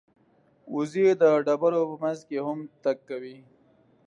[0.75, 3.37] وزې د ډبرو په منځ کې هم تګ کوي